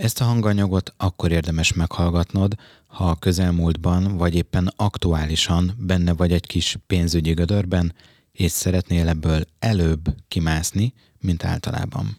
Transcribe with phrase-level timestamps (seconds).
[0.00, 2.54] Ezt a hanganyagot akkor érdemes meghallgatnod,
[2.86, 7.94] ha a közelmúltban vagy éppen aktuálisan benne vagy egy kis pénzügyi gödörben,
[8.32, 12.18] és szeretnél ebből előbb kimászni, mint általában.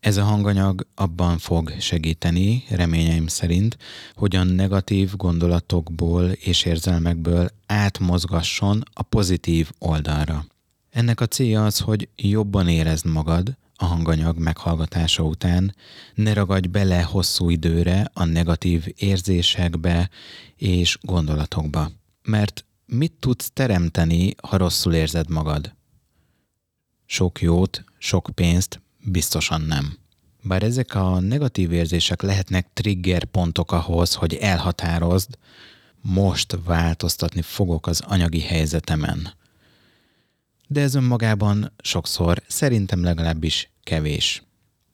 [0.00, 3.76] Ez a hanganyag abban fog segíteni, reményeim szerint,
[4.14, 10.46] hogy a negatív gondolatokból és érzelmekből átmozgasson a pozitív oldalra.
[10.90, 15.74] Ennek a célja az, hogy jobban érezd magad a hanganyag meghallgatása után,
[16.14, 20.10] ne ragadj bele hosszú időre a negatív érzésekbe
[20.56, 21.90] és gondolatokba.
[22.22, 25.74] Mert mit tudsz teremteni, ha rosszul érzed magad?
[27.06, 29.96] Sok jót, sok pénzt, biztosan nem.
[30.42, 35.38] Bár ezek a negatív érzések lehetnek trigger pontok ahhoz, hogy elhatározd,
[36.00, 39.34] most változtatni fogok az anyagi helyzetemen.
[40.66, 44.42] De ez önmagában sokszor, szerintem legalábbis kevés.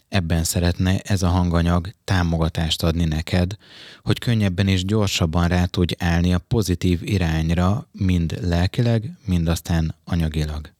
[0.09, 3.57] Ebben szeretne ez a hanganyag támogatást adni neked,
[4.03, 10.71] hogy könnyebben és gyorsabban rá tudj állni a pozitív irányra, mind lelkileg, mind aztán anyagilag.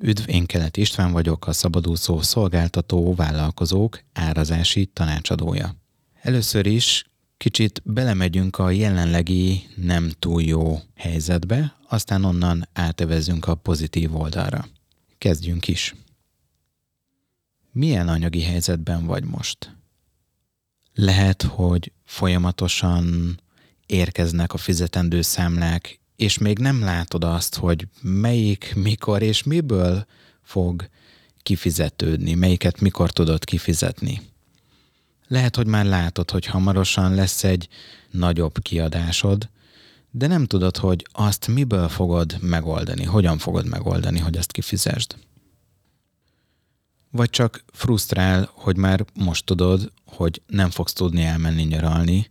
[0.00, 5.74] Üdv, én Kelet István vagyok, a Szabadúszó Szolgáltató Vállalkozók árazási tanácsadója.
[6.20, 7.04] Először is
[7.36, 14.66] kicsit belemegyünk a jelenlegi nem túl jó helyzetbe, aztán onnan átevezünk a pozitív oldalra.
[15.18, 15.94] Kezdjünk is.
[17.76, 19.76] Milyen anyagi helyzetben vagy most?
[20.94, 23.40] Lehet, hogy folyamatosan
[23.86, 30.06] érkeznek a fizetendő számlák, és még nem látod azt, hogy melyik, mikor és miből
[30.42, 30.88] fog
[31.42, 34.20] kifizetődni, melyiket mikor tudod kifizetni.
[35.26, 37.68] Lehet, hogy már látod, hogy hamarosan lesz egy
[38.10, 39.48] nagyobb kiadásod,
[40.10, 45.16] de nem tudod, hogy azt miből fogod megoldani, hogyan fogod megoldani, hogy azt kifizesd.
[47.14, 52.30] Vagy csak frusztrál, hogy már most tudod, hogy nem fogsz tudni elmenni nyaralni,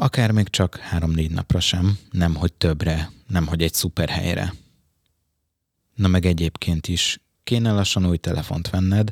[0.00, 4.54] Akár még csak három-négy napra sem, nem hogy többre, nem hogy egy szuper helyre.
[5.94, 9.10] Na meg egyébként is kéne lassan új telefont venned,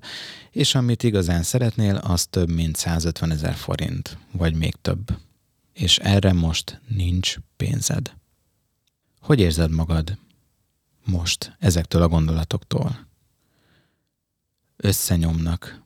[0.50, 5.18] és amit igazán szeretnél, az több mint 150 ezer forint, vagy még több.
[5.72, 8.12] És erre most nincs pénzed.
[9.20, 10.18] Hogy érzed magad
[11.04, 13.07] most ezektől a gondolatoktól?
[14.82, 15.82] Összenyomnak,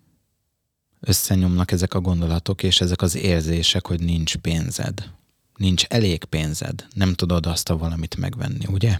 [1.00, 5.10] összenyomnak ezek a gondolatok és ezek az érzések, hogy nincs pénzed.
[5.56, 8.98] Nincs elég pénzed, nem tudod azt a valamit megvenni, ugye?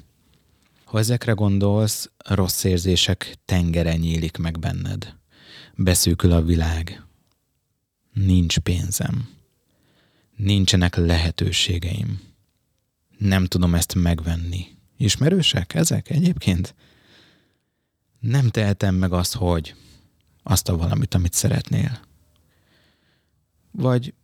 [0.85, 5.15] Ha ezekre gondolsz, rossz érzések tengere nyílik meg benned.
[5.75, 7.03] Beszűkül a világ.
[8.13, 9.29] Nincs pénzem.
[10.37, 12.21] Nincsenek lehetőségeim.
[13.19, 14.67] Nem tudom ezt megvenni.
[14.97, 16.75] Ismerősek ezek egyébként?
[18.23, 19.75] Nem tehetem meg azt, hogy
[20.43, 22.01] azt a valamit, amit szeretnél.
[23.71, 24.15] Vagy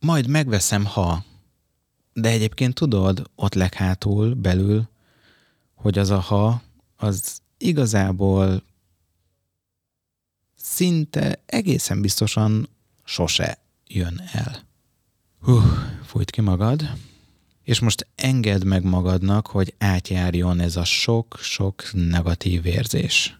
[0.00, 1.24] majd megveszem, ha.
[2.12, 4.88] De egyébként tudod, ott leghátul, belül,
[5.74, 6.62] hogy az a ha,
[6.96, 8.62] az igazából
[10.56, 12.68] szinte egészen biztosan
[13.04, 14.62] sose jön el.
[15.40, 15.60] Hú,
[16.04, 16.90] fújt ki magad,
[17.62, 23.38] és most engedd meg magadnak, hogy átjárjon ez a sok-sok negatív érzés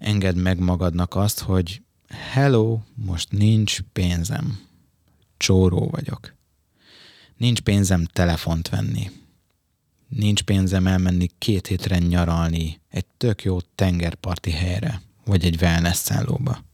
[0.00, 4.60] engedd meg magadnak azt, hogy hello, most nincs pénzem.
[5.36, 6.34] Csóró vagyok.
[7.36, 9.10] Nincs pénzem telefont venni.
[10.08, 16.64] Nincs pénzem elmenni két hétre nyaralni egy tök jó tengerparti helyre, vagy egy wellness szállóba.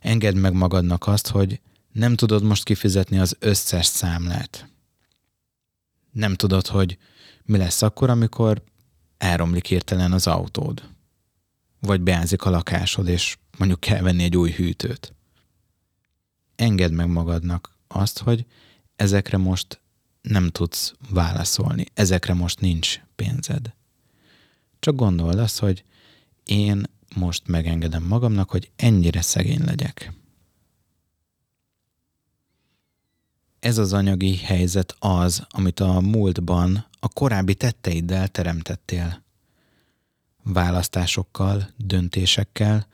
[0.00, 1.60] Engedd meg magadnak azt, hogy
[1.92, 4.68] nem tudod most kifizetni az összes számlát.
[6.10, 6.98] Nem tudod, hogy
[7.44, 8.62] mi lesz akkor, amikor
[9.18, 10.95] elromlik hirtelen az autód
[11.80, 15.14] vagy beázik a lakásod, és mondjuk kell venni egy új hűtőt.
[16.56, 18.46] Engedd meg magadnak azt, hogy
[18.96, 19.80] ezekre most
[20.20, 23.74] nem tudsz válaszolni, ezekre most nincs pénzed.
[24.78, 25.84] Csak gondold azt, hogy
[26.44, 26.82] én
[27.16, 30.12] most megengedem magamnak, hogy ennyire szegény legyek.
[33.60, 39.24] Ez az anyagi helyzet az, amit a múltban a korábbi tetteiddel teremtettél
[40.52, 42.86] választásokkal, döntésekkel,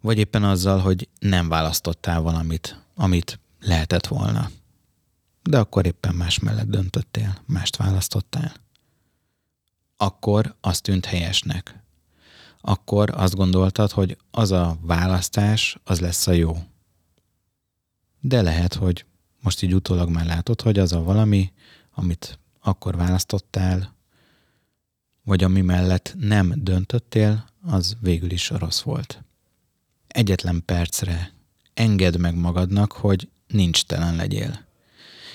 [0.00, 4.50] vagy éppen azzal, hogy nem választottál valamit, amit lehetett volna.
[5.42, 8.52] De akkor éppen más mellett döntöttél, mást választottál.
[9.96, 11.84] Akkor azt tűnt helyesnek.
[12.60, 16.56] Akkor azt gondoltad, hogy az a választás, az lesz a jó.
[18.20, 19.04] De lehet, hogy
[19.40, 21.52] most így utólag már látod, hogy az a valami,
[21.94, 23.95] amit akkor választottál,
[25.26, 29.24] vagy ami mellett nem döntöttél, az végül is rossz volt.
[30.08, 31.32] Egyetlen percre
[31.74, 34.64] engedd meg magadnak, hogy nincs telen legyél.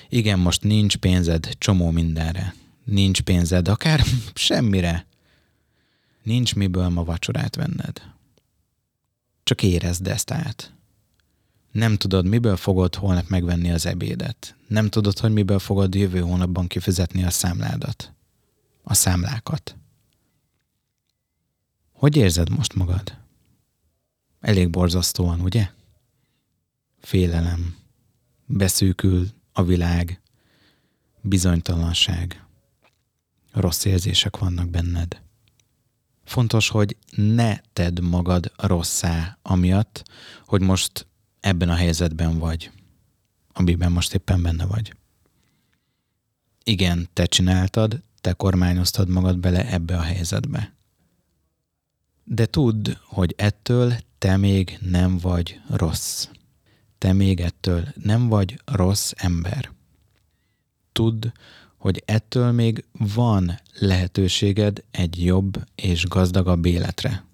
[0.08, 2.54] Igen, most nincs pénzed csomó mindenre.
[2.84, 4.04] Nincs pénzed akár
[4.34, 5.06] semmire.
[6.22, 8.02] Nincs miből ma vacsorát venned.
[9.42, 10.72] Csak érezd ezt át.
[11.72, 14.56] Nem tudod, miből fogod holnap megvenni az ebédet.
[14.66, 18.12] Nem tudod, hogy miből fogod jövő hónapban kifizetni a számládat.
[18.82, 19.76] A számlákat.
[22.02, 23.18] Hogy érzed most magad?
[24.40, 25.70] Elég borzasztóan, ugye?
[27.00, 27.76] Félelem.
[28.46, 30.20] Beszűkül a világ.
[31.20, 32.46] Bizonytalanság.
[33.52, 35.22] Rossz érzések vannak benned.
[36.24, 40.02] Fontos, hogy ne tedd magad rosszá, amiatt,
[40.46, 41.06] hogy most
[41.40, 42.70] ebben a helyzetben vagy,
[43.52, 44.96] amiben most éppen benne vagy.
[46.64, 50.80] Igen, te csináltad, te kormányoztad magad bele ebbe a helyzetbe.
[52.24, 56.28] De tudd, hogy ettől te még nem vagy rossz.
[56.98, 59.72] Te még ettől nem vagy rossz ember.
[60.92, 61.26] Tudd,
[61.76, 67.24] hogy ettől még van lehetőséged egy jobb és gazdagabb életre.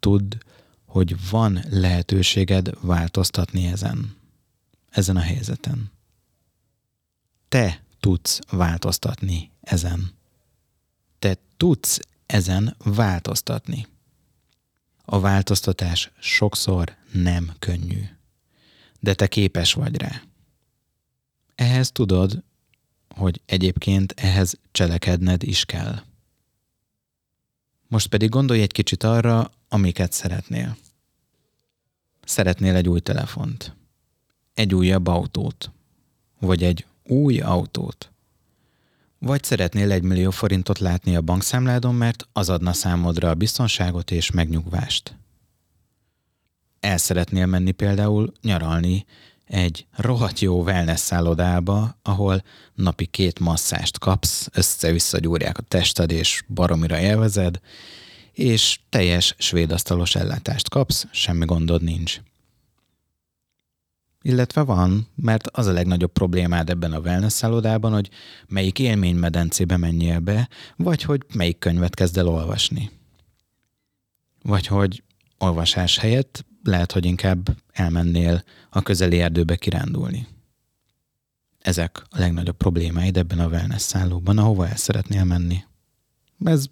[0.00, 0.34] Tudd,
[0.84, 4.16] hogy van lehetőséged változtatni ezen,
[4.90, 5.90] ezen a helyzeten.
[7.48, 10.12] Te tudsz változtatni ezen.
[11.18, 12.00] Te tudsz
[12.30, 13.86] ezen változtatni.
[15.04, 18.02] A változtatás sokszor nem könnyű,
[19.00, 20.22] de te képes vagy rá.
[21.54, 22.42] Ehhez tudod,
[23.14, 26.02] hogy egyébként ehhez cselekedned is kell.
[27.88, 30.76] Most pedig gondolj egy kicsit arra, amiket szeretnél.
[32.24, 33.74] Szeretnél egy új telefont,
[34.54, 35.70] egy újabb autót,
[36.38, 38.09] vagy egy új autót.
[39.22, 44.30] Vagy szeretnél egy millió forintot látni a bankszámládon, mert az adna számodra a biztonságot és
[44.30, 45.16] megnyugvást.
[46.80, 49.04] El szeretnél menni például nyaralni
[49.44, 52.42] egy rohadt jó wellness szállodába, ahol
[52.74, 57.60] napi két masszást kapsz, össze-vissza gyúrják a tested és baromira élvezed,
[58.32, 62.20] és teljes svéd asztalos ellátást kapsz, semmi gondod nincs.
[64.22, 68.10] Illetve van, mert az a legnagyobb problémád ebben a wellness szállodában, hogy
[68.48, 72.90] melyik élménymedencébe menjél be, vagy hogy melyik könyvet kezd el olvasni.
[74.42, 75.02] Vagy hogy
[75.38, 80.26] olvasás helyett lehet, hogy inkább elmennél a közeli erdőbe kirándulni.
[81.58, 85.64] Ezek a legnagyobb problémáid ebben a wellness szállóban, ahova el szeretnél menni.
[86.44, 86.64] Ez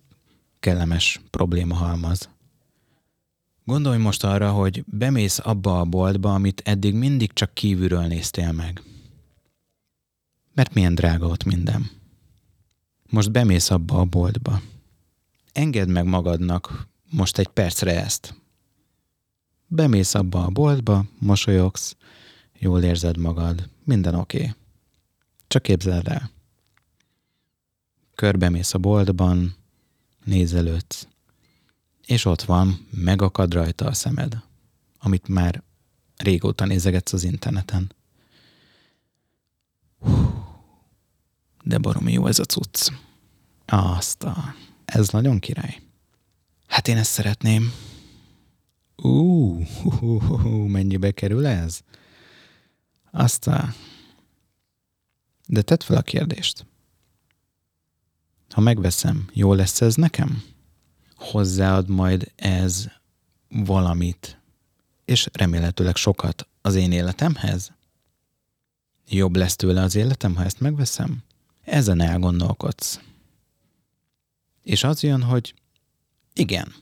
[0.60, 2.28] kellemes probléma halmaz.
[3.68, 8.82] Gondolj most arra, hogy bemész abba a boltba, amit eddig mindig csak kívülről néztél meg.
[10.54, 11.90] Mert milyen drága ott minden.
[13.10, 14.60] Most bemész abba a boltba.
[15.52, 18.34] Engedd meg magadnak most egy percre ezt.
[19.66, 21.96] Bemész abba a boltba, mosolyogsz,
[22.58, 24.38] jól érzed magad, minden oké.
[24.38, 24.54] Okay.
[25.46, 26.30] Csak képzeld el.
[28.14, 29.54] Körbemész a boltban,
[30.24, 31.08] nézelődsz,
[32.08, 34.42] és ott van, megakad rajta a szemed,
[34.98, 35.62] amit már
[36.16, 37.92] régóta nézegetsz az interneten.
[41.64, 42.90] De baromi jó ez a cucc.
[43.66, 44.54] Azt a...
[44.84, 45.80] Ez nagyon király.
[46.66, 47.72] Hát én ezt szeretném.
[48.96, 51.80] Ú, uh, mennyibe kerül ez?
[53.10, 53.74] Azt a...
[55.46, 56.66] De tedd fel a kérdést.
[58.48, 60.42] Ha megveszem, jó lesz ez nekem?
[61.18, 62.86] Hozzáad majd ez
[63.48, 64.38] valamit,
[65.04, 67.72] és remélhetőleg sokat az én életemhez?
[69.08, 71.22] Jobb lesz tőle az életem, ha ezt megveszem?
[71.64, 73.00] Ezen elgondolkodsz.
[74.62, 75.54] És az jön, hogy
[76.32, 76.74] igen,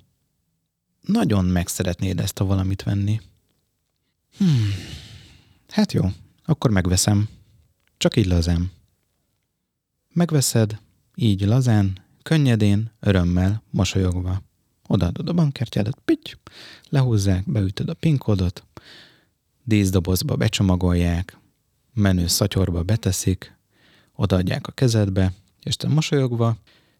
[1.00, 3.20] nagyon meg szeretnéd ezt a valamit venni.
[4.36, 4.70] Hmm,
[5.68, 6.04] hát jó,
[6.44, 7.28] akkor megveszem.
[7.96, 8.70] Csak így lazán.
[10.12, 10.80] Megveszed,
[11.14, 14.42] így lazán, Könnyedén, örömmel, mosolyogva.
[14.86, 16.32] Odaadod a bankkártyádat, pitty,
[16.88, 18.64] lehúzzák, beütöd a PIN kódot,
[19.64, 21.38] díszdobozba becsomagolják,
[21.94, 23.56] menő szatyorba beteszik,
[24.14, 26.56] odaadják a kezedbe, és te mosolyogva,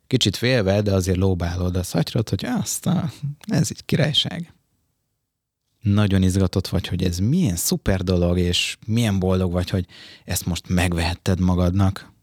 [0.07, 2.91] kicsit félve, de azért lóbálod a szatyrot, hogy azt
[3.47, 4.55] ez egy királyság.
[5.81, 9.87] Nagyon izgatott vagy, hogy ez milyen szuper dolog, és milyen boldog vagy, hogy
[10.25, 12.15] ezt most megvehetted magadnak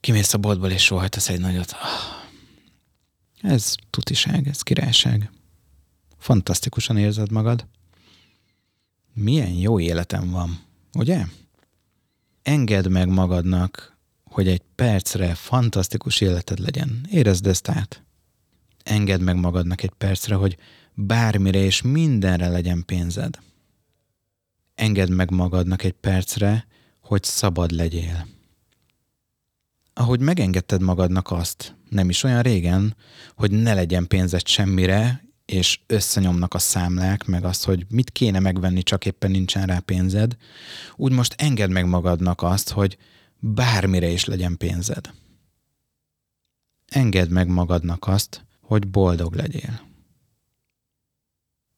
[0.00, 1.74] kimész a boltból és sóhajtasz egy nagyot.
[3.40, 5.30] Ez tutiság, ez királyság.
[6.18, 7.66] Fantasztikusan érzed magad.
[9.14, 10.60] Milyen jó életem van,
[10.92, 11.24] ugye?
[12.42, 17.06] Engedd meg magadnak, hogy egy percre fantasztikus életed legyen.
[17.10, 18.02] Érezd ezt át.
[18.82, 20.56] Engedd meg magadnak egy percre, hogy
[20.94, 23.38] bármire és mindenre legyen pénzed.
[24.74, 26.66] Engedd meg magadnak egy percre,
[27.00, 28.26] hogy szabad legyél.
[30.00, 32.96] Ahogy megengedted magadnak azt, nem is olyan régen,
[33.34, 38.82] hogy ne legyen pénzed semmire, és összenyomnak a számlák, meg azt, hogy mit kéne megvenni,
[38.82, 40.36] csak éppen nincsen rá pénzed,
[40.96, 42.98] úgy most engedd meg magadnak azt, hogy
[43.38, 45.10] bármire is legyen pénzed.
[46.86, 49.80] Engedd meg magadnak azt, hogy boldog legyél.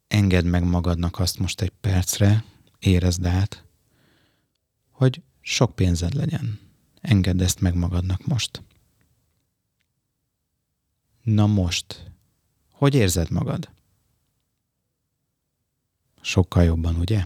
[0.09, 2.45] Engedd meg magadnak azt most egy percre,
[2.79, 3.64] érezd át,
[4.91, 6.71] hogy sok pénzed legyen.
[7.02, 8.62] Engedd ezt meg magadnak most.
[11.23, 12.11] Na most,
[12.71, 13.71] hogy érzed magad?
[16.21, 17.25] Sokkal jobban, ugye?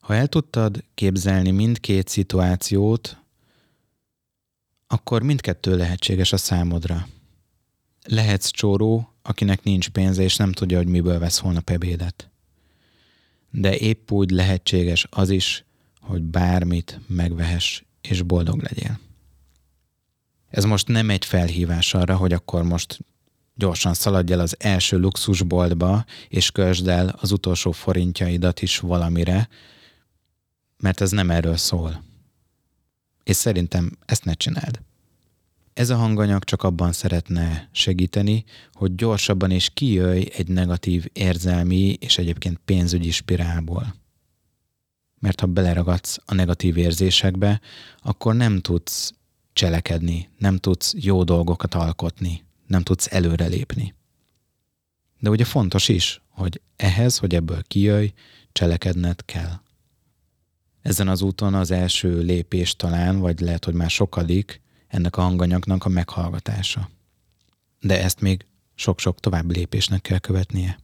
[0.00, 3.22] Ha el tudtad képzelni mindkét szituációt,
[4.86, 7.08] akkor mindkettő lehetséges a számodra.
[8.02, 12.30] Lehetsz csóró, akinek nincs pénze, és nem tudja, hogy miből vesz holnap ebédet.
[13.50, 15.64] De épp úgy lehetséges az is,
[16.08, 18.98] hogy bármit megvehess, és boldog legyél.
[20.50, 22.98] Ez most nem egy felhívás arra, hogy akkor most
[23.54, 29.48] gyorsan szaladj el az első luxusboltba, és kösd el az utolsó forintjaidat is valamire,
[30.76, 32.02] mert ez nem erről szól.
[33.22, 34.80] És szerintem ezt ne csináld.
[35.72, 42.18] Ez a hanganyag csak abban szeretne segíteni, hogy gyorsabban és kijöjj egy negatív érzelmi és
[42.18, 43.94] egyébként pénzügyi spirálból.
[45.18, 47.60] Mert ha beleragadsz a negatív érzésekbe,
[47.98, 49.12] akkor nem tudsz
[49.52, 53.94] cselekedni, nem tudsz jó dolgokat alkotni, nem tudsz előrelépni.
[55.18, 58.12] De ugye fontos is, hogy ehhez, hogy ebből kijöjj,
[58.52, 59.60] cselekedned kell.
[60.82, 65.84] Ezen az úton az első lépés talán, vagy lehet, hogy már sokadik, ennek a hanganyagnak
[65.84, 66.90] a meghallgatása.
[67.80, 70.78] De ezt még sok-sok további lépésnek kell követnie.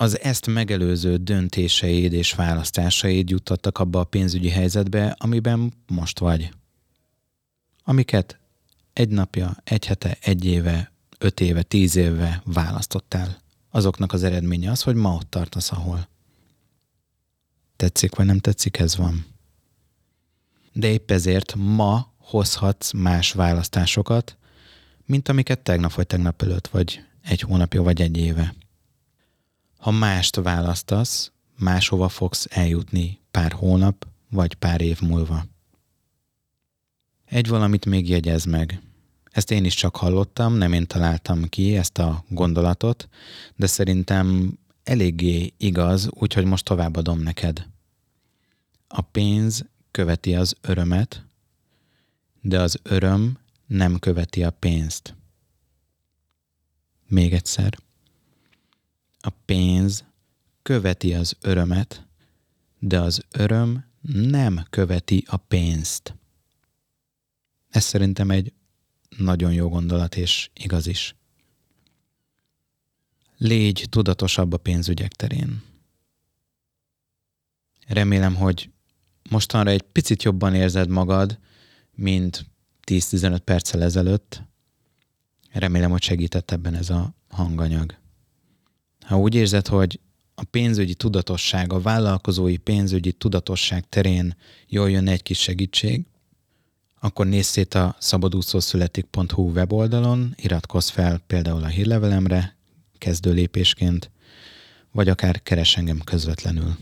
[0.00, 6.50] Az ezt megelőző döntéseid és választásaid juttattak abba a pénzügyi helyzetbe, amiben most vagy.
[7.84, 8.38] Amiket
[8.92, 13.38] egy napja, egy hete, egy éve, öt éve, tíz éve választottál.
[13.70, 16.08] Azoknak az eredménye az, hogy ma ott tartasz, ahol.
[17.76, 19.26] Tetszik vagy nem tetszik, ez van.
[20.72, 24.36] De épp ezért ma hozhatsz más választásokat,
[25.04, 28.54] mint amiket tegnap vagy tegnap előtt, vagy egy hónapja, vagy egy éve.
[29.80, 35.44] Ha mást választasz, máshova fogsz eljutni pár hónap, vagy pár év múlva.
[37.24, 38.80] Egy valamit még jegyez meg.
[39.30, 43.08] Ezt én is csak hallottam, nem én találtam ki ezt a gondolatot,
[43.56, 47.68] de szerintem eléggé igaz, úgyhogy most továbbadom neked.
[48.88, 51.24] A pénz követi az örömet,
[52.40, 55.14] de az öröm nem követi a pénzt.
[57.06, 57.78] Még egyszer.
[59.20, 60.04] A pénz
[60.62, 62.06] követi az örömet,
[62.78, 66.14] de az öröm nem követi a pénzt.
[67.68, 68.52] Ez szerintem egy
[69.16, 71.14] nagyon jó gondolat, és igaz is.
[73.36, 75.62] Légy tudatosabb a pénzügyek terén.
[77.86, 78.70] Remélem, hogy
[79.30, 81.38] mostanra egy picit jobban érzed magad,
[81.94, 82.46] mint
[82.86, 84.42] 10-15 perccel ezelőtt.
[85.52, 87.99] Remélem, hogy segített ebben ez a hanganyag.
[89.10, 90.00] Ha úgy érzed, hogy
[90.34, 94.36] a pénzügyi tudatosság, a vállalkozói pénzügyi tudatosság terén
[94.66, 96.06] jól jön egy kis segítség,
[97.00, 102.56] akkor nézz szét a szabadúszószületik.hu weboldalon, iratkozz fel például a hírlevelemre,
[102.98, 104.10] kezdő lépésként,
[104.92, 106.76] vagy akár keres engem közvetlenül.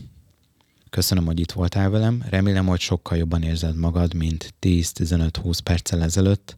[0.89, 6.57] Köszönöm, hogy itt voltál velem, remélem, hogy sokkal jobban érzed magad, mint 10-15-20 perccel ezelőtt.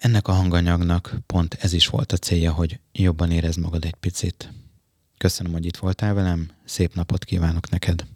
[0.00, 4.52] Ennek a hanganyagnak pont ez is volt a célja, hogy jobban érezd magad egy picit.
[5.18, 8.06] Köszönöm, hogy itt voltál velem, szép napot kívánok neked!